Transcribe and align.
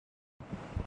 جو 0.01 0.17
چیلنج 0.17 0.49
موجود 0.49 0.69
ہے۔ 0.69 0.79